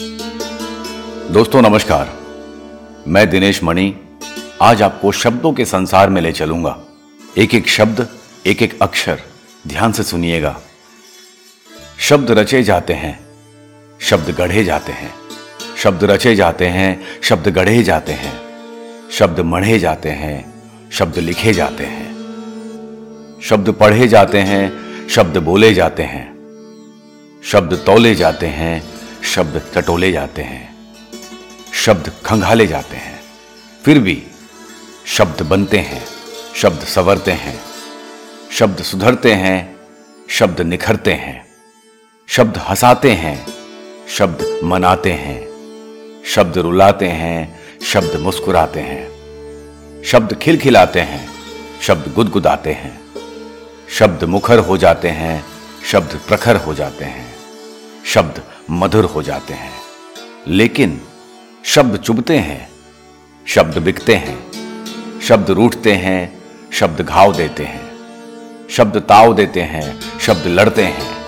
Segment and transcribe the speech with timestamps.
[0.00, 2.18] दोस्तों, नमस्कार।
[3.08, 3.94] मैं दिनेश मणि।
[4.62, 6.80] आज आपको शब्दों के संसार में ले चलूँगा।
[7.38, 8.08] एक एक शब्द
[8.46, 9.20] एक एक अक्षर।
[9.66, 10.60] ध्यान से सुनिएगा।
[11.98, 13.20] शब्द रचे जाते हैं,
[14.00, 15.14] शब्द गढ़े जाते हैं।
[15.76, 18.40] शब्द रचे जाते हैं, शब्द गढ़े जाते हैं।
[19.12, 20.62] शब्द मढ़े जाते हैं,
[20.92, 22.12] शब्द लिखे जाते हैं।
[23.42, 24.72] शब्द पढ़े जाते हैं,
[25.08, 26.32] शब्द बोले जाते हैं।
[27.44, 28.91] शब्द तोले जाते हैं
[29.32, 30.64] शब्द टटोले जाते हैं
[31.74, 33.20] शब्द खंगाले जाते हैं
[33.84, 34.16] फिर भी
[35.08, 36.02] शब्द बनते हैं
[36.56, 37.54] शब्द संवरते हैं
[38.58, 39.56] शब्द सुधरते हैं
[40.30, 41.44] शब्द निखरते हैं
[42.28, 43.36] शब्द हंसाते हैं
[44.08, 45.40] शब्द मनाते हैं
[46.34, 47.58] शब्द रुलाते हैं
[47.92, 51.26] शब्द मुस्कुराते हैं शब्द खिलखिलाते हैं
[51.82, 52.98] शब्द गुदगुदाते हैं
[53.98, 55.44] शब्द मुखर हो जाते हैं
[55.92, 57.31] शब्द प्रखर हो जाते हैं
[58.06, 59.72] शब्द मधुर हो जाते हैं।
[60.48, 61.00] लेकिन
[61.64, 62.68] शब्द चुभते हैं,
[63.46, 64.52] शब्द बिकते हैं,
[65.20, 66.42] शब्द रूठते हैं,
[66.72, 67.92] शब्द घाव देते हैं,
[68.70, 71.22] शब्द ताव देते हैं, शब्द लड़ते हैं,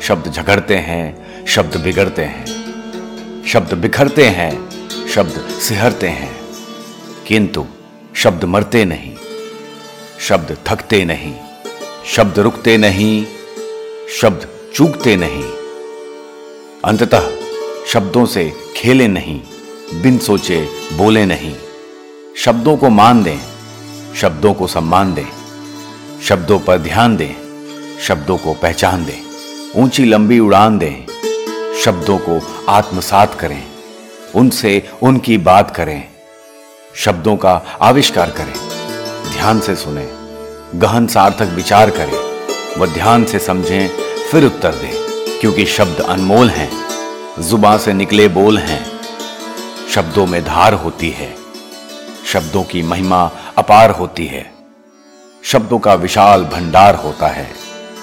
[0.00, 2.46] शब्द झगड़ते हैं, शब्द बिगड़ते हैं,
[3.46, 4.70] शब्द बिखरते हैं,
[5.08, 6.40] शब्द सिहरते हैं,
[7.26, 7.66] किंतु
[8.16, 9.16] शब्द मरते नहीं,
[10.20, 11.34] शब्द थकते नहीं,
[12.06, 13.26] शब्द रुकते नहीं,
[14.20, 15.65] शब्द चूकते नहीं।
[16.84, 17.28] अंततः
[17.86, 19.40] शब्दों से खेले नहीं,
[20.02, 21.54] बिन सोचे बोले नहीं।
[22.36, 23.38] शब्दों को मान दें,
[24.14, 25.26] शब्दों को सम्मान दें,
[26.22, 27.34] शब्दों पर ध्यान दें,
[28.00, 29.22] शब्दों को पहचान दें,
[29.76, 31.06] ऊँची लंबी उड़ान दें,
[31.84, 33.62] शब्दों को आत्मसात करें,
[34.34, 36.04] उनसे उनकी बात करें,
[36.94, 38.54] शब्दों का आविष्कार करें,
[39.32, 40.08] ध्यान से सुने,
[40.78, 42.18] गहन सार्थक विचार करें,
[42.78, 43.88] व ध्यान से समझें,
[44.30, 45.05] फिर उत्तर दें।
[45.40, 46.86] क्योंकि शब्द अनमोल हैं
[47.42, 49.00] जुबा से निकले बोल हैं,
[49.88, 51.36] शब्दों में धार होती है,
[52.26, 54.52] शब्दों की महिमा अपार होती है,
[55.44, 57.52] शब्दों का विशाल भंडार होता है,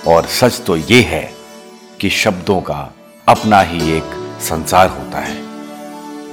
[0.08, 1.34] और सच तो यह है
[2.02, 2.94] कि शब्दों का
[3.28, 5.44] अपना ही एक संसार होता है।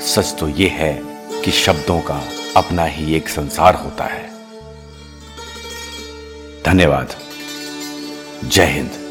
[0.00, 1.02] सच तो यह है
[1.44, 2.22] कि शब्दों का
[2.56, 4.30] अपना ही एक संसार होता है।
[6.66, 7.14] धन्यवाद।
[8.44, 9.09] जय हिंद।